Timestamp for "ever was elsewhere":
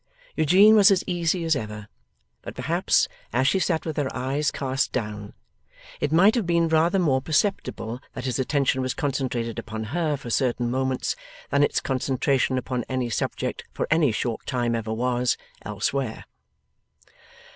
14.73-16.25